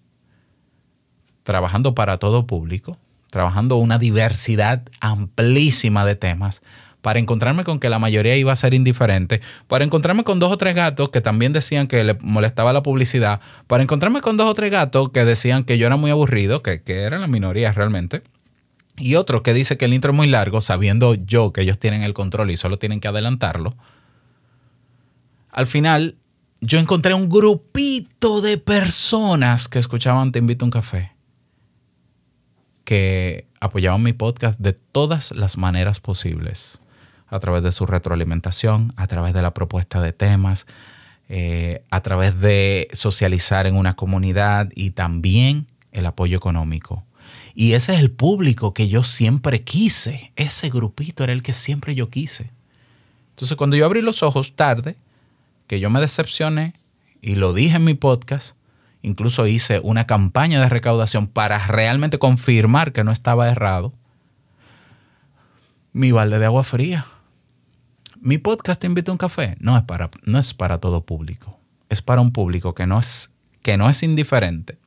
trabajando 1.44 1.94
para 1.94 2.18
todo 2.18 2.46
público, 2.46 2.98
trabajando 3.36 3.76
una 3.76 3.98
diversidad 3.98 4.82
amplísima 4.98 6.06
de 6.06 6.14
temas, 6.14 6.62
para 7.02 7.18
encontrarme 7.18 7.64
con 7.64 7.78
que 7.78 7.90
la 7.90 7.98
mayoría 7.98 8.34
iba 8.34 8.50
a 8.50 8.56
ser 8.56 8.72
indiferente, 8.72 9.42
para 9.68 9.84
encontrarme 9.84 10.24
con 10.24 10.38
dos 10.38 10.50
o 10.50 10.56
tres 10.56 10.74
gatos 10.74 11.10
que 11.10 11.20
también 11.20 11.52
decían 11.52 11.86
que 11.86 12.02
le 12.02 12.14
molestaba 12.22 12.72
la 12.72 12.82
publicidad, 12.82 13.42
para 13.66 13.82
encontrarme 13.82 14.22
con 14.22 14.38
dos 14.38 14.48
o 14.48 14.54
tres 14.54 14.72
gatos 14.72 15.10
que 15.10 15.26
decían 15.26 15.64
que 15.64 15.76
yo 15.76 15.86
era 15.86 15.96
muy 15.96 16.10
aburrido, 16.10 16.62
que, 16.62 16.82
que 16.82 17.02
era 17.02 17.18
la 17.18 17.26
minoría 17.26 17.70
realmente, 17.72 18.22
y 18.96 19.16
otro 19.16 19.42
que 19.42 19.52
dice 19.52 19.76
que 19.76 19.84
el 19.84 19.92
intro 19.92 20.12
es 20.12 20.16
muy 20.16 20.28
largo, 20.28 20.62
sabiendo 20.62 21.14
yo 21.14 21.52
que 21.52 21.60
ellos 21.60 21.78
tienen 21.78 22.04
el 22.04 22.14
control 22.14 22.50
y 22.50 22.56
solo 22.56 22.78
tienen 22.78 23.00
que 23.00 23.08
adelantarlo. 23.08 23.76
Al 25.50 25.66
final, 25.66 26.16
yo 26.62 26.78
encontré 26.78 27.12
un 27.12 27.28
grupito 27.28 28.40
de 28.40 28.56
personas 28.56 29.68
que 29.68 29.78
escuchaban 29.78 30.32
Te 30.32 30.38
invito 30.38 30.64
a 30.64 30.68
un 30.68 30.70
café, 30.70 31.15
que 32.86 33.48
apoyaban 33.60 34.02
mi 34.02 34.12
podcast 34.12 34.58
de 34.60 34.72
todas 34.72 35.32
las 35.32 35.58
maneras 35.58 35.98
posibles 35.98 36.80
a 37.26 37.40
través 37.40 37.64
de 37.64 37.72
su 37.72 37.84
retroalimentación, 37.84 38.92
a 38.96 39.08
través 39.08 39.34
de 39.34 39.42
la 39.42 39.52
propuesta 39.52 40.00
de 40.00 40.12
temas, 40.12 40.66
eh, 41.28 41.82
a 41.90 42.00
través 42.00 42.40
de 42.40 42.88
socializar 42.92 43.66
en 43.66 43.76
una 43.76 43.96
comunidad 43.96 44.70
y 44.74 44.90
también 44.90 45.66
el 45.90 46.06
apoyo 46.06 46.38
económico. 46.38 47.04
Y 47.56 47.72
ese 47.72 47.94
es 47.94 48.00
el 48.00 48.12
público 48.12 48.72
que 48.72 48.86
yo 48.86 49.02
siempre 49.02 49.62
quise. 49.62 50.30
Ese 50.36 50.70
grupito 50.70 51.24
era 51.24 51.32
el 51.32 51.42
que 51.42 51.52
siempre 51.52 51.96
yo 51.96 52.08
quise. 52.08 52.50
Entonces 53.30 53.56
cuando 53.56 53.76
yo 53.76 53.84
abrí 53.84 54.00
los 54.00 54.22
ojos 54.22 54.54
tarde, 54.54 54.94
que 55.66 55.80
yo 55.80 55.90
me 55.90 56.00
decepcioné 56.00 56.74
y 57.20 57.34
lo 57.34 57.52
dije 57.52 57.76
en 57.76 57.84
mi 57.84 57.94
podcast, 57.94 58.54
incluso 59.06 59.46
hice 59.46 59.80
una 59.82 60.06
campaña 60.06 60.60
de 60.60 60.68
recaudación 60.68 61.26
para 61.26 61.66
realmente 61.66 62.18
confirmar 62.18 62.92
que 62.92 63.04
no 63.04 63.12
estaba 63.12 63.48
errado, 63.48 63.92
mi 65.92 66.12
balde 66.12 66.38
de 66.38 66.46
agua 66.46 66.62
fría 66.62 67.06
mi 68.26 68.38
podcast 68.38 68.80
Te 68.80 68.88
invito 68.88 69.12
a 69.12 69.14
un 69.14 69.18
café 69.18 69.56
no 69.60 69.76
es 69.76 69.84
para, 69.84 70.10
no 70.24 70.38
es 70.38 70.52
para 70.52 70.78
todo 70.78 71.02
público. 71.02 71.60
Es 71.88 72.02
para 72.02 72.20
un 72.20 72.32
público 72.32 72.74
que 72.74 72.84
no 72.84 72.98
es, 72.98 73.30
que 73.62 73.76
no 73.76 73.88
es 73.88 74.02
indiferente, 74.02 74.78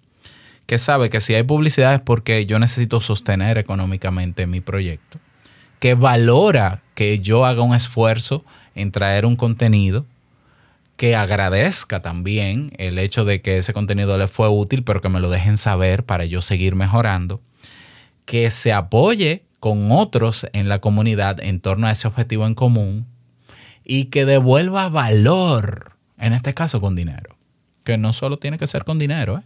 que 0.65 0.77
sabe 0.77 1.09
que 1.09 1.21
si 1.21 1.35
hay 1.35 1.43
publicidad 1.43 1.93
es 1.93 2.01
porque 2.01 2.45
yo 2.45 2.59
necesito 2.59 2.99
sostener 2.99 3.57
económicamente 3.57 4.45
mi 4.45 4.59
proyecto, 4.59 5.19
que 5.79 5.93
valora 5.93 6.81
que 6.95 7.19
yo 7.19 7.45
haga 7.45 7.61
un 7.61 7.73
esfuerzo 7.73 8.43
en 8.75 8.91
traer 8.91 9.25
un 9.25 9.38
contenido, 9.38 10.05
que 10.99 11.15
agradezca 11.15 12.01
también 12.01 12.73
el 12.77 12.99
hecho 12.99 13.23
de 13.23 13.41
que 13.41 13.57
ese 13.57 13.71
contenido 13.71 14.17
le 14.17 14.27
fue 14.27 14.49
útil, 14.49 14.83
pero 14.83 14.99
que 14.99 15.07
me 15.07 15.21
lo 15.21 15.29
dejen 15.29 15.55
saber 15.55 16.03
para 16.03 16.25
yo 16.25 16.41
seguir 16.41 16.75
mejorando, 16.75 17.39
que 18.25 18.51
se 18.51 18.73
apoye 18.73 19.45
con 19.61 19.93
otros 19.93 20.45
en 20.51 20.67
la 20.67 20.79
comunidad 20.79 21.39
en 21.39 21.61
torno 21.61 21.87
a 21.87 21.91
ese 21.91 22.09
objetivo 22.09 22.45
en 22.45 22.53
común 22.53 23.07
y 23.85 24.07
que 24.07 24.25
devuelva 24.25 24.89
valor, 24.89 25.93
en 26.17 26.33
este 26.33 26.53
caso 26.53 26.81
con 26.81 26.97
dinero. 26.97 27.37
Que 27.85 27.97
no 27.97 28.11
solo 28.11 28.35
tiene 28.35 28.57
que 28.57 28.67
ser 28.67 28.83
con 28.83 28.99
dinero, 28.99 29.37
¿eh? 29.37 29.43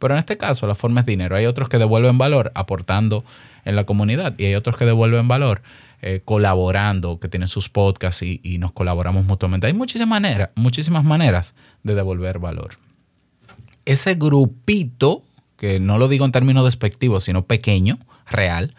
pero 0.00 0.14
en 0.14 0.18
este 0.18 0.36
caso 0.36 0.66
la 0.66 0.74
forma 0.74 1.02
es 1.02 1.06
dinero. 1.06 1.36
Hay 1.36 1.46
otros 1.46 1.68
que 1.68 1.78
devuelven 1.78 2.18
valor 2.18 2.50
aportando 2.56 3.24
en 3.66 3.76
la 3.76 3.84
comunidad 3.84 4.34
y 4.38 4.46
hay 4.46 4.54
otros 4.54 4.76
que 4.76 4.86
devuelven 4.86 5.28
valor 5.28 5.62
eh, 6.00 6.22
colaborando, 6.24 7.20
que 7.20 7.28
tienen 7.28 7.48
sus 7.48 7.68
podcasts 7.68 8.22
y, 8.22 8.40
y, 8.42 8.58
nos 8.58 8.72
colaboramos 8.72 9.24
mutuamente. 9.24 9.66
Hay 9.66 9.72
muchísimas 9.72 10.08
maneras, 10.08 10.50
muchísimas 10.54 11.04
maneras 11.04 11.54
de 11.82 11.94
devolver 11.94 12.38
valor. 12.38 12.78
Ese 13.84 14.14
grupito, 14.14 15.22
que 15.56 15.80
no 15.80 15.98
lo 15.98 16.08
digo 16.08 16.24
en 16.24 16.32
términos 16.32 16.64
despectivos, 16.64 17.24
sino 17.24 17.46
pequeño, 17.46 17.98
real, 18.30 18.74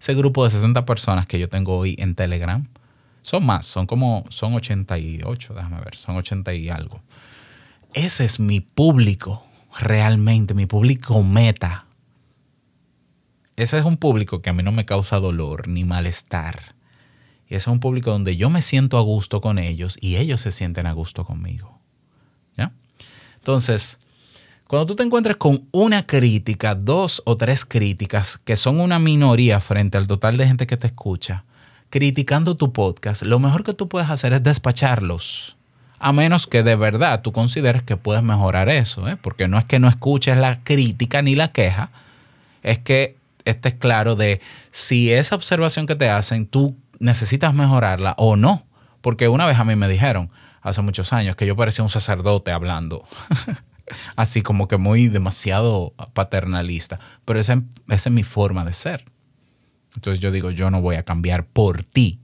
ese 0.00 0.14
grupo 0.14 0.44
de 0.44 0.50
60 0.50 0.86
personas 0.86 1.26
que 1.26 1.38
yo 1.38 1.48
tengo 1.48 1.76
hoy 1.76 1.94
en 1.98 2.14
Telegram, 2.14 2.66
son 3.22 3.44
más, 3.44 3.66
son 3.66 3.86
como, 3.86 4.24
son 4.30 4.54
88, 4.54 5.54
déjame 5.54 5.80
ver, 5.80 5.96
son 5.96 6.16
80 6.16 6.54
y 6.54 6.68
algo. 6.70 7.02
Ese 7.92 8.24
es 8.24 8.40
mi 8.40 8.60
público, 8.60 9.44
realmente, 9.78 10.54
mi 10.54 10.66
público 10.66 11.22
meta. 11.22 11.86
Ese 13.60 13.76
es 13.76 13.84
un 13.84 13.98
público 13.98 14.40
que 14.40 14.48
a 14.48 14.54
mí 14.54 14.62
no 14.62 14.72
me 14.72 14.86
causa 14.86 15.20
dolor 15.20 15.68
ni 15.68 15.84
malestar. 15.84 16.74
Y 17.46 17.56
ese 17.56 17.64
es 17.64 17.66
un 17.66 17.78
público 17.78 18.10
donde 18.10 18.38
yo 18.38 18.48
me 18.48 18.62
siento 18.62 18.96
a 18.96 19.02
gusto 19.02 19.42
con 19.42 19.58
ellos 19.58 19.98
y 20.00 20.16
ellos 20.16 20.40
se 20.40 20.50
sienten 20.50 20.86
a 20.86 20.92
gusto 20.92 21.26
conmigo. 21.26 21.78
¿Ya? 22.56 22.72
Entonces, 23.36 24.00
cuando 24.66 24.86
tú 24.86 24.96
te 24.96 25.02
encuentres 25.02 25.36
con 25.36 25.68
una 25.72 26.06
crítica, 26.06 26.74
dos 26.74 27.20
o 27.26 27.36
tres 27.36 27.66
críticas, 27.66 28.38
que 28.38 28.56
son 28.56 28.80
una 28.80 28.98
minoría 28.98 29.60
frente 29.60 29.98
al 29.98 30.06
total 30.06 30.38
de 30.38 30.46
gente 30.46 30.66
que 30.66 30.78
te 30.78 30.86
escucha, 30.86 31.44
criticando 31.90 32.56
tu 32.56 32.72
podcast, 32.72 33.24
lo 33.24 33.38
mejor 33.40 33.62
que 33.62 33.74
tú 33.74 33.90
puedes 33.90 34.08
hacer 34.08 34.32
es 34.32 34.42
despacharlos. 34.42 35.58
A 35.98 36.14
menos 36.14 36.46
que 36.46 36.62
de 36.62 36.76
verdad 36.76 37.20
tú 37.20 37.30
consideres 37.32 37.82
que 37.82 37.98
puedes 37.98 38.22
mejorar 38.22 38.70
eso, 38.70 39.06
¿eh? 39.06 39.18
porque 39.20 39.48
no 39.48 39.58
es 39.58 39.66
que 39.66 39.78
no 39.78 39.88
escuches 39.88 40.38
la 40.38 40.64
crítica 40.64 41.20
ni 41.20 41.34
la 41.34 41.52
queja, 41.52 41.90
es 42.62 42.78
que 42.78 43.19
estés 43.50 43.74
claro 43.74 44.16
de 44.16 44.40
si 44.70 45.12
esa 45.12 45.34
observación 45.34 45.86
que 45.86 45.96
te 45.96 46.08
hacen 46.08 46.46
tú 46.46 46.76
necesitas 46.98 47.54
mejorarla 47.54 48.14
o 48.18 48.36
no. 48.36 48.66
Porque 49.00 49.28
una 49.28 49.46
vez 49.46 49.58
a 49.58 49.64
mí 49.64 49.76
me 49.76 49.88
dijeron, 49.88 50.30
hace 50.62 50.82
muchos 50.82 51.12
años, 51.12 51.36
que 51.36 51.46
yo 51.46 51.56
parecía 51.56 51.82
un 51.82 51.90
sacerdote 51.90 52.52
hablando. 52.52 53.04
Así 54.16 54.42
como 54.42 54.68
que 54.68 54.76
muy 54.76 55.08
demasiado 55.08 55.94
paternalista. 56.12 57.00
Pero 57.24 57.40
esa, 57.40 57.62
esa 57.88 58.08
es 58.08 58.14
mi 58.14 58.22
forma 58.22 58.64
de 58.64 58.72
ser. 58.72 59.04
Entonces 59.94 60.20
yo 60.20 60.30
digo, 60.30 60.50
yo 60.50 60.70
no 60.70 60.80
voy 60.80 60.96
a 60.96 61.02
cambiar 61.02 61.44
por 61.46 61.82
ti 61.82 62.20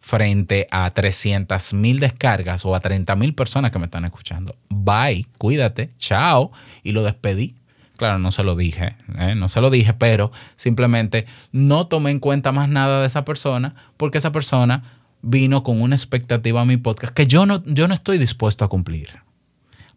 frente 0.00 0.66
a 0.70 0.90
300 0.90 1.74
mil 1.74 1.98
descargas 1.98 2.64
o 2.64 2.74
a 2.74 2.80
30 2.80 3.14
mil 3.16 3.34
personas 3.34 3.70
que 3.70 3.78
me 3.78 3.86
están 3.86 4.04
escuchando. 4.04 4.56
Bye, 4.68 5.26
cuídate, 5.38 5.92
chao. 5.98 6.52
Y 6.82 6.92
lo 6.92 7.02
despedí. 7.02 7.56
Claro, 7.96 8.18
no 8.18 8.30
se 8.30 8.42
lo 8.42 8.56
dije, 8.56 8.94
¿eh? 9.18 9.34
no 9.34 9.48
se 9.48 9.60
lo 9.60 9.70
dije, 9.70 9.94
pero 9.94 10.30
simplemente 10.56 11.26
no 11.52 11.86
tomé 11.86 12.10
en 12.10 12.20
cuenta 12.20 12.52
más 12.52 12.68
nada 12.68 13.00
de 13.00 13.06
esa 13.06 13.24
persona 13.24 13.74
porque 13.96 14.18
esa 14.18 14.32
persona 14.32 14.82
vino 15.22 15.62
con 15.62 15.80
una 15.80 15.96
expectativa 15.96 16.60
a 16.60 16.66
mi 16.66 16.76
podcast 16.76 17.14
que 17.14 17.26
yo 17.26 17.46
no, 17.46 17.62
yo 17.64 17.88
no 17.88 17.94
estoy 17.94 18.18
dispuesto 18.18 18.64
a 18.64 18.68
cumplir. 18.68 19.08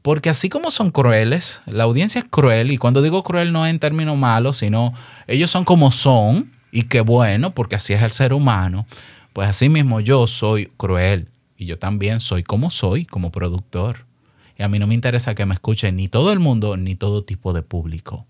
Porque 0.02 0.30
así 0.30 0.48
como 0.48 0.72
son 0.72 0.92
crueles, 0.92 1.62
la 1.66 1.84
audiencia 1.84 2.20
es 2.20 2.26
cruel 2.26 2.72
y 2.72 2.78
cuando 2.78 3.02
digo 3.02 3.24
cruel 3.24 3.52
no 3.52 3.66
es 3.66 3.72
en 3.72 3.80
términos 3.80 4.18
malos, 4.18 4.58
sino 4.58 4.94
ellos 5.28 5.52
son 5.52 5.66
como 5.66 5.92
son 5.92 6.52
y 6.72 6.84
qué 6.84 7.02
bueno, 7.02 7.52
porque 7.52 7.76
así 7.76 7.94
es 7.94 8.02
el 8.02 8.12
ser 8.12 8.32
humano. 8.32 8.88
Pues 9.34 9.50
así 9.50 9.68
mismo 9.68 10.00
yo 10.00 10.26
soy 10.26 10.68
cruel 10.78 11.28
y 11.58 11.66
yo 11.66 11.78
también 11.78 12.22
soy 12.22 12.44
como 12.44 12.70
soy, 12.70 13.06
como 13.06 13.32
productor. 13.32 14.06
Y 14.60 14.64
a 14.64 14.68
mí 14.68 14.78
no 14.78 14.86
me 14.86 14.94
interesa 14.94 15.34
que 15.34 15.46
me 15.46 15.56
escuche 15.56 15.92
ni 15.92 16.10
todo 16.10 16.32
el 16.32 16.40
mundo 16.40 16.78
ni 16.78 16.96
todo 16.96 17.24
tipo 17.24 17.54
de 17.54 17.64
público. 17.64 18.28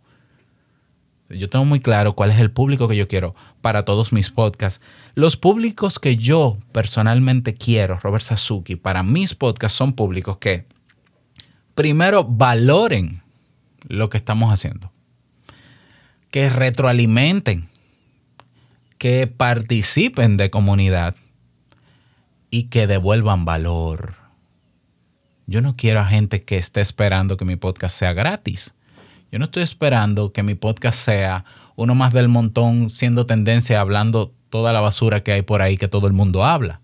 Yo 1.27 1.50
tengo 1.50 1.65
muy 1.65 1.79
claro 1.79 2.13
cuál 2.13 2.31
es 2.31 2.39
el 2.39 2.51
público 2.51 2.88
que 2.88 2.95
yo 2.95 3.07
quiero 3.07 3.36
para 3.62 3.83
todos 3.83 4.13
mis 4.13 4.29
podcasts. 4.29 4.81
Los 5.15 5.36
públicos 5.36 6.00
que 6.00 6.15
yo 6.15 6.57
personalmente 6.71 7.55
quiero, 7.55 8.00
Robert 8.00 8.24
Sasuki, 8.24 8.75
para 8.75 9.03
mis 9.03 9.36
podcasts 9.36 9.77
son 9.77 9.93
públicos 9.93 10.38
que 10.38 10.65
primero 11.75 12.24
valoren 12.24 13.21
lo 13.88 14.09
que 14.09 14.17
estamos 14.17 14.53
haciendo, 14.53 14.91
que 16.31 16.50
retroalimenten 16.50 17.67
que 19.00 19.27
participen 19.27 20.36
de 20.36 20.51
comunidad 20.51 21.15
y 22.51 22.63
que 22.63 22.86
devuelvan 22.86 23.45
valor. 23.45 24.18
Yo 25.50 25.62
no 25.62 25.75
quiero 25.75 26.00
a 26.00 26.06
gente 26.06 26.44
que 26.44 26.60
esté 26.60 26.79
esperando 26.79 27.36
que 27.36 27.44
mi 27.44 27.56
podcast 27.56 27.98
sea 27.98 28.13
gratis. 28.13 28.75
Yo 29.32 29.39
no 29.39 29.46
estoy 29.46 29.63
esperando 29.63 30.32
que 30.32 30.44
mi 30.44 30.53
podcast 30.53 31.00
sea 31.00 31.44
uno 31.75 31.96
más 31.96 32.13
del 32.13 32.27
montón 32.27 32.91
siendo 32.91 33.25
tendencia 33.25 33.79
hablando 33.79 34.32
toda 34.51 34.74
la 34.74 34.79
basura 34.79 35.24
que 35.24 35.32
hay 35.32 35.41
por 35.41 35.63
ahí 35.63 35.75
que 35.75 35.88
todo 35.88 36.06
el 36.06 36.13
mundo 36.13 36.46
habla. 36.46 36.82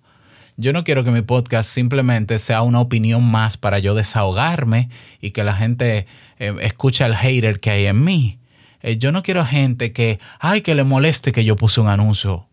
Yo 0.57 0.73
no 0.73 0.83
quiero 0.83 1.03
que 1.03 1.11
mi 1.11 1.21
podcast 1.21 1.69
simplemente 1.69 2.39
sea 2.39 2.63
una 2.63 2.79
opinión 2.79 3.29
más 3.29 3.55
para 3.55 3.77
yo 3.77 3.93
desahogarme 3.93 4.89
y 5.21 5.29
que 5.29 5.43
la 5.43 5.53
gente 5.53 6.07
eh, 6.39 6.55
escuche 6.61 7.03
al 7.03 7.15
hater 7.15 7.59
que 7.59 7.69
hay 7.69 7.85
en 7.85 8.03
mí. 8.03 8.39
Eh, 8.81 8.97
yo 8.97 9.11
no 9.11 9.21
quiero 9.21 9.45
gente 9.45 9.93
que, 9.93 10.19
ay, 10.39 10.61
que 10.61 10.73
le 10.73 10.83
moleste 10.83 11.31
que 11.31 11.45
yo 11.45 11.55
puse 11.55 11.81
un 11.81 11.87
anuncio. 11.87 12.47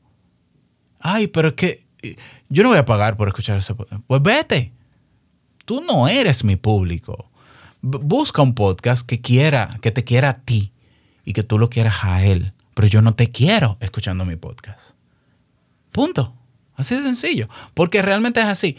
Ay, 1.00 1.28
pero 1.28 1.49
es 1.49 1.54
que 1.54 1.87
eh, 2.02 2.16
yo 2.50 2.64
no 2.64 2.69
voy 2.69 2.78
a 2.78 2.85
pagar 2.85 3.16
por 3.16 3.28
escuchar 3.28 3.57
ese 3.57 3.75
podcast. 3.75 4.02
Pues 4.07 4.21
vete. 4.21 4.73
Tú 5.73 5.81
no 5.81 6.07
eres 6.07 6.45
mi 6.45 6.57
público. 6.57 7.31
busca 7.81 8.43
un 8.43 8.55
podcast 8.55 9.09
que 9.09 9.23
quiera, 9.23 9.79
que 9.81 9.91
te 9.91 10.05
quiera 10.05 10.29
a 10.29 10.35
ti 10.35 10.71
y 11.25 11.33
que 11.33 11.43
tú 11.43 11.59
lo 11.59 11.71
quieras 11.71 12.05
a 12.05 12.23
él. 12.23 12.52
Pero 12.75 12.88
yo 12.88 13.00
no 13.00 13.14
te 13.14 13.31
quiero 13.31 13.79
escuchando 13.81 14.26
mi 14.26 14.37
podcast. 14.37 14.91
Punto. 15.91 16.35
Así 16.76 16.95
de 16.95 17.00
sencillo. 17.00 17.49
Porque 17.73 18.02
realmente 18.02 18.41
es 18.41 18.49
así. 18.49 18.76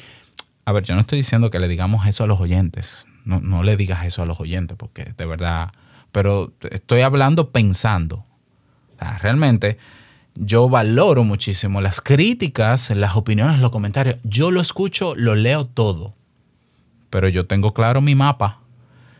A 0.65 0.71
ver, 0.71 0.83
yo 0.83 0.93
no 0.93 1.01
estoy 1.01 1.17
diciendo 1.17 1.49
que 1.49 1.57
le 1.57 1.67
digamos 1.67 2.05
eso 2.05 2.25
a 2.25 2.27
los 2.27 2.39
oyentes. 2.39 3.07
No, 3.25 3.41
no 3.41 3.63
le 3.63 3.75
digas 3.75 4.05
eso 4.05 4.21
a 4.21 4.27
los 4.27 4.39
oyentes, 4.39 4.77
porque 4.77 5.15
de 5.17 5.25
verdad. 5.25 5.71
Pero 6.11 6.53
estoy 6.69 7.01
hablando 7.01 7.49
pensando. 7.49 8.23
realmente 9.19 9.79
yo 10.35 10.69
valoro 10.69 11.23
muchísimo 11.23 11.81
las 11.81 12.01
críticas, 12.01 12.91
las 12.91 13.15
opiniones, 13.15 13.59
los 13.61 13.71
comentarios. 13.71 14.17
Yo 14.21 14.51
lo 14.51 14.61
escucho, 14.61 15.15
lo 15.15 15.33
leo 15.33 15.65
todo. 15.65 16.13
Pero 17.13 17.29
yo 17.29 17.45
tengo 17.45 17.75
claro 17.75 18.01
mi 18.01 18.15
mapa. 18.15 18.61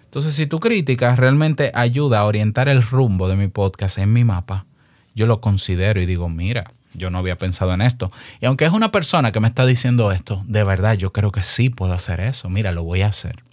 Entonces, 0.05 0.33
si 0.33 0.47
tu 0.47 0.59
crítica 0.59 1.15
realmente 1.15 1.71
ayuda 1.75 2.21
a 2.21 2.25
orientar 2.25 2.67
el 2.67 2.81
rumbo 2.81 3.29
de 3.29 3.35
mi 3.35 3.49
podcast 3.49 3.99
en 3.99 4.11
mi 4.11 4.23
mapa, 4.23 4.65
yo 5.13 5.27
lo 5.27 5.41
considero 5.41 6.01
y 6.01 6.07
digo, 6.07 6.27
mira, 6.27 6.73
yo 6.95 7.11
no 7.11 7.19
había 7.19 7.37
pensado 7.37 7.71
en 7.71 7.83
esto. 7.83 8.11
Y 8.41 8.47
aunque 8.47 8.65
es 8.65 8.71
una 8.71 8.91
persona 8.91 9.31
que 9.31 9.39
me 9.39 9.47
está 9.47 9.63
diciendo 9.67 10.11
esto, 10.11 10.41
de 10.47 10.63
verdad 10.63 10.95
yo 10.95 11.13
creo 11.13 11.31
que 11.31 11.43
sí 11.43 11.69
puedo 11.69 11.93
hacer 11.93 12.19
eso. 12.19 12.49
Mira, 12.49 12.71
lo 12.71 12.83
voy 12.83 13.03
a 13.03 13.09
hacer. 13.09 13.43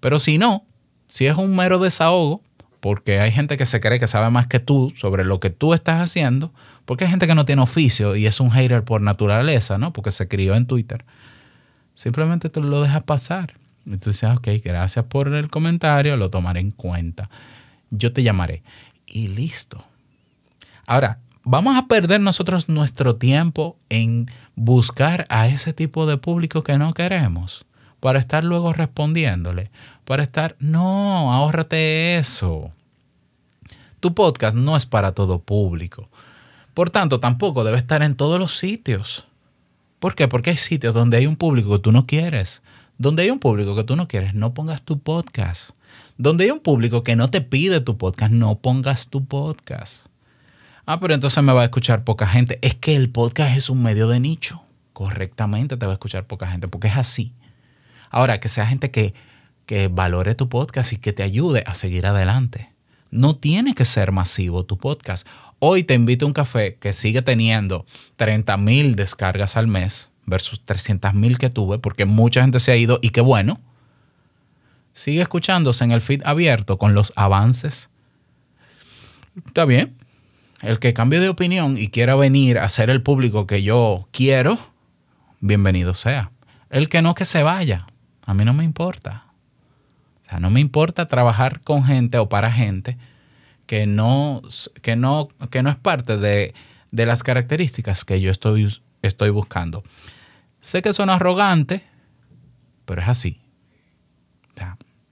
Pero 0.00 0.18
si 0.18 0.36
no, 0.36 0.66
si 1.08 1.24
es 1.24 1.38
un 1.38 1.56
mero 1.56 1.78
desahogo, 1.78 2.42
porque 2.80 3.18
hay 3.18 3.32
gente 3.32 3.56
que 3.56 3.64
se 3.64 3.80
cree 3.80 3.98
que 3.98 4.08
sabe 4.08 4.28
más 4.28 4.46
que 4.46 4.60
tú 4.60 4.92
sobre 4.94 5.24
lo 5.24 5.40
que 5.40 5.48
tú 5.48 5.72
estás 5.72 6.02
haciendo, 6.02 6.52
porque 6.84 7.04
hay 7.04 7.10
gente 7.10 7.26
que 7.26 7.34
no 7.34 7.46
tiene 7.46 7.62
oficio 7.62 8.14
y 8.14 8.26
es 8.26 8.40
un 8.40 8.50
hater 8.50 8.84
por 8.84 9.00
naturaleza, 9.00 9.78
¿no? 9.78 9.94
Porque 9.94 10.10
se 10.10 10.28
crió 10.28 10.54
en 10.54 10.66
Twitter. 10.66 11.06
Simplemente 11.94 12.48
tú 12.48 12.62
lo 12.62 12.82
dejas 12.82 13.02
pasar. 13.02 13.54
Y 13.84 13.96
tú 13.96 14.10
dices, 14.10 14.30
ok, 14.30 14.48
gracias 14.64 15.04
por 15.06 15.32
el 15.34 15.48
comentario, 15.48 16.16
lo 16.16 16.30
tomaré 16.30 16.60
en 16.60 16.70
cuenta. 16.70 17.28
Yo 17.90 18.12
te 18.12 18.22
llamaré. 18.22 18.62
Y 19.06 19.28
listo. 19.28 19.84
Ahora, 20.86 21.18
vamos 21.44 21.76
a 21.76 21.86
perder 21.86 22.20
nosotros 22.20 22.68
nuestro 22.68 23.16
tiempo 23.16 23.76
en 23.88 24.26
buscar 24.54 25.26
a 25.28 25.48
ese 25.48 25.72
tipo 25.72 26.06
de 26.06 26.16
público 26.16 26.62
que 26.62 26.78
no 26.78 26.94
queremos 26.94 27.64
para 28.00 28.18
estar 28.18 28.42
luego 28.42 28.72
respondiéndole, 28.72 29.70
para 30.04 30.24
estar, 30.24 30.56
no, 30.58 31.32
ahórrate 31.32 32.18
eso. 32.18 32.72
Tu 34.00 34.12
podcast 34.12 34.56
no 34.56 34.76
es 34.76 34.86
para 34.86 35.12
todo 35.12 35.38
público. 35.38 36.08
Por 36.74 36.90
tanto, 36.90 37.20
tampoco 37.20 37.62
debe 37.62 37.78
estar 37.78 38.02
en 38.02 38.16
todos 38.16 38.40
los 38.40 38.58
sitios. 38.58 39.24
¿Por 40.02 40.16
qué? 40.16 40.26
Porque 40.26 40.50
hay 40.50 40.56
sitios 40.56 40.94
donde 40.94 41.16
hay 41.16 41.28
un 41.28 41.36
público 41.36 41.70
que 41.70 41.78
tú 41.78 41.92
no 41.92 42.08
quieres. 42.08 42.64
Donde 42.98 43.22
hay 43.22 43.30
un 43.30 43.38
público 43.38 43.76
que 43.76 43.84
tú 43.84 43.94
no 43.94 44.08
quieres, 44.08 44.34
no 44.34 44.52
pongas 44.52 44.82
tu 44.82 44.98
podcast. 44.98 45.70
Donde 46.18 46.42
hay 46.42 46.50
un 46.50 46.58
público 46.58 47.04
que 47.04 47.14
no 47.14 47.30
te 47.30 47.40
pide 47.40 47.80
tu 47.80 47.96
podcast, 47.96 48.32
no 48.32 48.58
pongas 48.58 49.10
tu 49.10 49.24
podcast. 49.24 50.06
Ah, 50.86 50.98
pero 50.98 51.14
entonces 51.14 51.40
me 51.44 51.52
va 51.52 51.60
a 51.60 51.66
escuchar 51.66 52.02
poca 52.02 52.26
gente. 52.26 52.58
Es 52.62 52.74
que 52.74 52.96
el 52.96 53.10
podcast 53.10 53.56
es 53.56 53.70
un 53.70 53.80
medio 53.80 54.08
de 54.08 54.18
nicho. 54.18 54.64
Correctamente 54.92 55.76
te 55.76 55.86
va 55.86 55.92
a 55.92 55.94
escuchar 55.94 56.26
poca 56.26 56.48
gente, 56.48 56.66
porque 56.66 56.88
es 56.88 56.96
así. 56.96 57.32
Ahora, 58.10 58.40
que 58.40 58.48
sea 58.48 58.66
gente 58.66 58.90
que, 58.90 59.14
que 59.66 59.86
valore 59.86 60.34
tu 60.34 60.48
podcast 60.48 60.92
y 60.92 60.96
que 60.96 61.12
te 61.12 61.22
ayude 61.22 61.62
a 61.64 61.74
seguir 61.74 62.06
adelante. 62.08 62.72
No 63.12 63.36
tiene 63.36 63.76
que 63.76 63.84
ser 63.84 64.10
masivo 64.10 64.64
tu 64.64 64.78
podcast. 64.78 65.28
Hoy 65.64 65.84
te 65.84 65.94
invito 65.94 66.24
a 66.24 66.28
un 66.28 66.32
café 66.32 66.74
que 66.74 66.92
sigue 66.92 67.22
teniendo 67.22 67.86
30 68.16 68.56
mil 68.56 68.96
descargas 68.96 69.56
al 69.56 69.68
mes 69.68 70.10
versus 70.26 70.64
300 70.64 71.14
mil 71.14 71.38
que 71.38 71.50
tuve, 71.50 71.78
porque 71.78 72.04
mucha 72.04 72.42
gente 72.42 72.58
se 72.58 72.72
ha 72.72 72.76
ido 72.76 72.98
y 73.00 73.10
qué 73.10 73.20
bueno. 73.20 73.60
Sigue 74.92 75.20
escuchándose 75.22 75.84
en 75.84 75.92
el 75.92 76.00
feed 76.00 76.22
abierto 76.24 76.78
con 76.78 76.94
los 76.94 77.12
avances. 77.14 77.90
Está 79.46 79.64
bien, 79.64 79.96
el 80.62 80.80
que 80.80 80.94
cambie 80.94 81.20
de 81.20 81.28
opinión 81.28 81.78
y 81.78 81.90
quiera 81.90 82.16
venir 82.16 82.58
a 82.58 82.68
ser 82.68 82.90
el 82.90 83.00
público 83.00 83.46
que 83.46 83.62
yo 83.62 84.08
quiero, 84.10 84.58
bienvenido 85.38 85.94
sea. 85.94 86.32
El 86.70 86.88
que 86.88 87.02
no, 87.02 87.14
que 87.14 87.24
se 87.24 87.44
vaya. 87.44 87.86
A 88.26 88.34
mí 88.34 88.44
no 88.44 88.52
me 88.52 88.64
importa. 88.64 89.26
O 90.22 90.28
sea, 90.28 90.40
no 90.40 90.50
me 90.50 90.58
importa 90.58 91.06
trabajar 91.06 91.60
con 91.60 91.84
gente 91.84 92.18
o 92.18 92.28
para 92.28 92.50
gente 92.50 92.98
que 93.72 93.86
no, 93.86 94.42
que 94.82 94.96
no, 94.96 95.28
que 95.50 95.62
no 95.62 95.70
es 95.70 95.76
parte 95.76 96.18
de, 96.18 96.52
de 96.90 97.06
las 97.06 97.22
características 97.22 98.04
que 98.04 98.20
yo 98.20 98.30
estoy, 98.30 98.68
estoy 99.00 99.30
buscando. 99.30 99.82
Sé 100.60 100.82
que 100.82 100.92
suena 100.92 101.14
arrogante, 101.14 101.82
pero 102.84 103.00
es 103.00 103.08
así. 103.08 103.38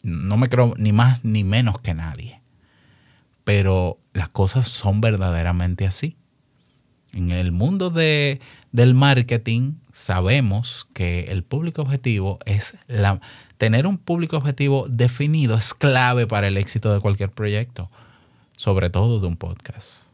No 0.02 0.36
me 0.36 0.48
creo 0.48 0.74
ni 0.76 0.92
más 0.92 1.24
ni 1.24 1.42
menos 1.42 1.80
que 1.80 1.94
nadie 1.94 2.40
pero 3.44 3.98
las 4.12 4.28
cosas 4.28 4.68
son 4.68 5.00
verdaderamente 5.00 5.84
así. 5.84 6.16
En 7.12 7.30
el 7.30 7.50
mundo 7.50 7.90
de, 7.90 8.40
del 8.70 8.94
marketing 8.94 9.74
sabemos 9.90 10.86
que 10.92 11.22
el 11.30 11.42
público 11.42 11.82
objetivo 11.82 12.38
es 12.46 12.78
la, 12.86 13.20
tener 13.58 13.88
un 13.88 13.98
público 13.98 14.36
objetivo 14.36 14.86
definido 14.88 15.56
es 15.56 15.74
clave 15.74 16.28
para 16.28 16.46
el 16.46 16.56
éxito 16.58 16.92
de 16.92 17.00
cualquier 17.00 17.30
proyecto, 17.30 17.90
sobre 18.60 18.90
todo 18.90 19.20
de 19.20 19.26
un 19.26 19.38
podcast. 19.38 20.08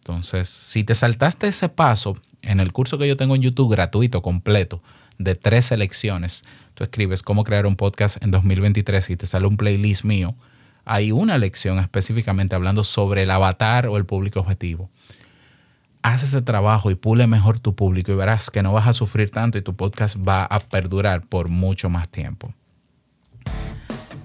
Entonces, 0.00 0.46
si 0.50 0.84
te 0.84 0.94
saltaste 0.94 1.48
ese 1.48 1.70
paso 1.70 2.16
en 2.42 2.60
el 2.60 2.70
curso 2.72 2.98
que 2.98 3.08
yo 3.08 3.16
tengo 3.16 3.34
en 3.34 3.40
YouTube 3.40 3.72
gratuito, 3.72 4.20
completo, 4.20 4.82
de 5.16 5.34
tres 5.34 5.64
selecciones, 5.64 6.44
tú 6.74 6.84
escribes 6.84 7.22
cómo 7.22 7.44
crear 7.44 7.64
un 7.64 7.76
podcast 7.76 8.22
en 8.22 8.30
2023 8.30 9.08
y 9.08 9.16
te 9.16 9.24
sale 9.24 9.46
un 9.46 9.56
playlist 9.56 10.04
mío 10.04 10.34
hay 10.84 11.12
una 11.12 11.36
lección 11.36 11.78
específicamente 11.78 12.54
hablando 12.54 12.82
sobre 12.82 13.22
el 13.22 13.30
avatar 13.30 13.86
o 13.88 13.98
el 13.98 14.06
público 14.06 14.40
objetivo. 14.40 14.88
Haz 16.02 16.22
ese 16.22 16.40
trabajo 16.40 16.90
y 16.90 16.94
pule 16.94 17.26
mejor 17.26 17.58
tu 17.58 17.74
público 17.74 18.10
y 18.12 18.14
verás 18.14 18.50
que 18.50 18.62
no 18.62 18.72
vas 18.72 18.86
a 18.86 18.94
sufrir 18.94 19.30
tanto 19.30 19.58
y 19.58 19.62
tu 19.62 19.76
podcast 19.76 20.16
va 20.16 20.44
a 20.44 20.58
perdurar 20.58 21.26
por 21.26 21.48
mucho 21.48 21.90
más 21.90 22.08
tiempo. 22.08 22.54